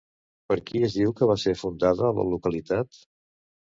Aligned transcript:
Per 0.51 0.57
qui 0.69 0.81
es 0.87 0.95
diu 1.01 1.13
que 1.21 1.29
va 1.33 1.37
ser 1.43 1.55
fundada 1.61 2.11
la 2.23 2.29
localitat? 2.35 3.09